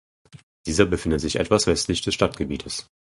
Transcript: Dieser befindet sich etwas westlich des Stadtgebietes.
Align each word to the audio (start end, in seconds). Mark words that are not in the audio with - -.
Dieser 0.65 0.87
befindet 0.87 1.21
sich 1.21 1.35
etwas 1.35 1.67
westlich 1.67 2.01
des 2.01 2.15
Stadtgebietes. 2.15 2.87